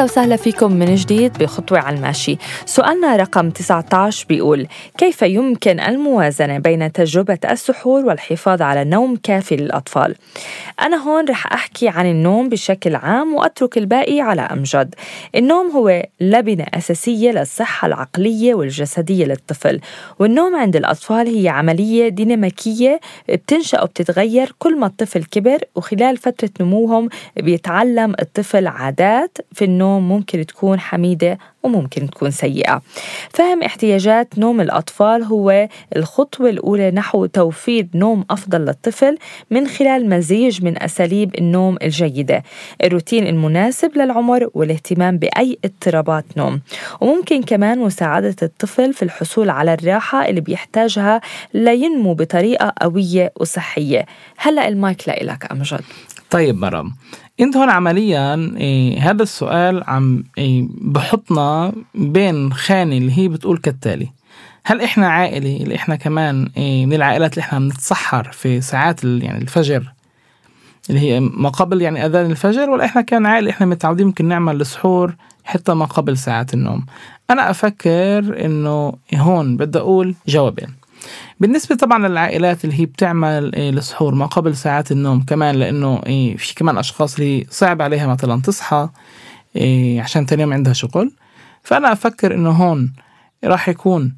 [0.00, 4.66] أهلا وسهلا فيكم من جديد بخطوة على الماشي سؤالنا رقم 19 بيقول
[4.98, 10.14] كيف يمكن الموازنة بين تجربة السحور والحفاظ على نوم كافي للأطفال؟
[10.82, 14.94] أنا هون رح أحكي عن النوم بشكل عام وأترك الباقي على أمجد.
[15.34, 19.80] النوم هو لبنة أساسية للصحة العقلية والجسدية للطفل
[20.18, 27.08] والنوم عند الأطفال هي عملية ديناميكية بتنشأ وبتتغير كل ما الطفل كبر وخلال فترة نموهم
[27.36, 32.82] بيتعلم الطفل عادات في النوم النوم ممكن تكون حميدة وممكن تكون سيئة.
[33.30, 39.18] فهم احتياجات نوم الأطفال هو الخطوة الأولى نحو توفير نوم أفضل للطفل
[39.50, 42.42] من خلال مزيج من أساليب النوم الجيدة.
[42.84, 46.60] الروتين المناسب للعمر والاهتمام بأي اضطرابات نوم.
[47.00, 51.20] وممكن كمان مساعدة الطفل في الحصول على الراحة اللي بيحتاجها
[51.54, 54.06] لينمو بطريقة قوية وصحية.
[54.36, 55.80] هلأ المايك لإلك أمجد.
[56.30, 56.92] طيب مرام.
[57.40, 64.08] انت هون عمليا إيه هذا السؤال عم إيه بحطنا بين خانة اللي هي بتقول كالتالي.
[64.64, 69.42] هل إحنا عائلة؟ اللي إحنا كمان إيه من العائلات اللي إحنا بنتسحر في ساعات يعني
[69.42, 69.92] الفجر
[70.90, 74.60] اللي هي ما قبل يعني أذان الفجر ولا إحنا كان عائلة؟ إحنا متعودين ممكن نعمل
[74.60, 76.86] السحور حتى ما قبل ساعات النوم.
[77.30, 80.79] أنا أفكر إنه هون بدي أقول جوابين.
[81.40, 86.36] بالنسبة طبعا للعائلات اللي هي بتعمل إيه السحور ما قبل ساعات النوم كمان لأنه إيه
[86.36, 88.88] في كمان أشخاص اللي صعب عليها مثلا تصحى
[89.56, 91.12] إيه عشان تاني يوم عندها شغل.
[91.62, 92.92] فأنا أفكر إنه هون
[93.44, 94.14] راح يكون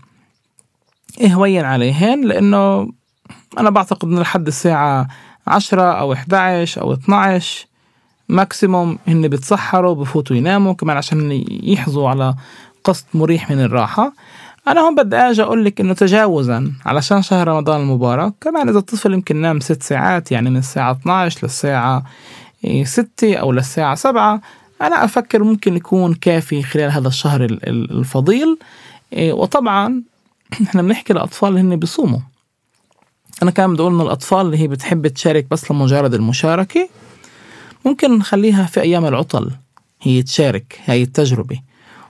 [1.23, 2.89] هوين عليهن لأنه
[3.59, 5.09] أنا بعتقد إنه لحد الساعة
[5.47, 7.67] عشرة أو 11 أو 12
[8.29, 12.35] ماكسيموم هن بيتسحروا بفوتوا يناموا كمان عشان يحظوا على
[12.85, 14.13] قسط مريح من الراحة.
[14.69, 19.13] أنا هون بدي أجي أقول لك إنه تجاوزا علشان شهر رمضان المبارك كمان إذا الطفل
[19.13, 22.05] يمكن نام ست ساعات يعني من الساعة 12 للساعة
[22.85, 24.41] 6 أو للساعة 7
[24.83, 28.59] أنا أفكر ممكن يكون كافي خلال هذا الشهر الفضيل.
[29.13, 30.03] إيه، وطبعا
[30.63, 32.21] إحنا بنحكي لأطفال اللي هن بيصوموا.
[33.43, 36.89] أنا كمان بدي أقول إنه الأطفال اللي هي بتحب تشارك بس لمجرد المشاركة
[37.85, 39.51] ممكن نخليها في أيام العطل
[40.01, 41.61] هي تشارك هاي التجربة.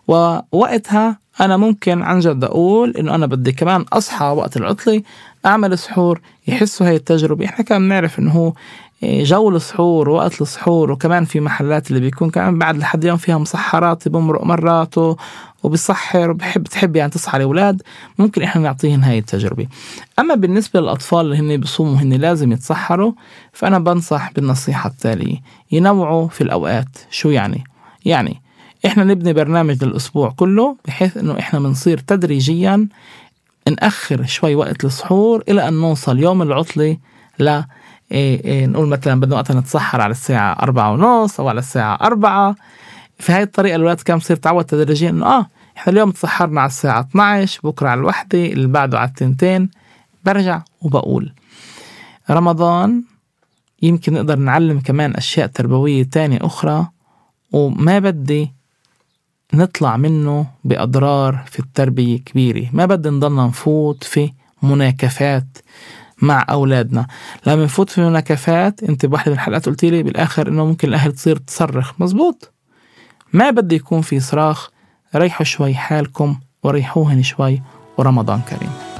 [0.08, 5.02] ووقتها أنا ممكن عن جد أقول إنه أنا بدي كمان أصحى وقت العطلة
[5.46, 7.44] أعمل سحور يحسوا هاي التجربة.
[7.44, 8.52] إحنا كمان بنعرف إنه هو
[9.02, 13.38] إيه، جو السحور ووقت السحور وكمان في محلات اللي بيكون كمان بعد لحد يوم فيها
[13.38, 14.94] مسحرات بمرق مرات
[15.62, 17.82] وبيسحر وبحب تحب يعني تصحى الأولاد.
[18.18, 19.66] ممكن إحنا نعطيهم هاي التجربة.
[20.18, 23.12] أما بالنسبة للأطفال اللي هن بيصوموا هن لازم يتسحروا
[23.52, 25.36] فأنا بنصح بالنصيحة التالية
[25.72, 26.98] ينوعوا في الأوقات.
[27.10, 27.64] شو يعني؟
[28.04, 28.42] يعني
[28.86, 32.88] إحنا نبني برنامج للأسبوع كله بحيث إنه إحنا بنصير تدريجيا
[33.80, 36.96] نأخر شوي وقت السحور إلى أن نوصل يوم العطلة
[37.38, 37.48] ل
[38.12, 42.56] إيه إيه نقول مثلا بدنا وقتها نتسحر على الساعة أربعة ونص أو على الساعة أربعة.
[43.18, 47.00] في هاي الطريقة الولاد كان بصير تعود تدريجيا إنه آه إحنا اليوم تسحرنا على الساعة
[47.00, 49.70] 12 بكرة على الوحدة اللي بعده على التنتين.
[50.24, 51.32] برجع وبقول.
[52.30, 53.02] رمضان
[53.82, 56.86] يمكن نقدر نعلم كمان أشياء تربوية تانية أخرى
[57.52, 58.52] وما بدي
[59.54, 62.68] نطلع منه بأضرار في التربية كبيرة.
[62.72, 64.32] ما بدنا نضلنا نفوت في
[64.62, 65.58] مناكفات
[66.22, 67.06] مع أولادنا.
[67.46, 71.36] لما نفوت في مناكفات أنت بواحدة من الحلقات قلت لي بالآخر إنه ممكن الأهل تصير
[71.36, 71.92] تصرخ.
[71.98, 72.52] مزبوط.
[73.32, 74.70] ما بدي يكون في صراخ.
[75.16, 77.62] ريحوا شوي حالكم وريحوهن شوي
[77.98, 78.91] ورمضان كريم.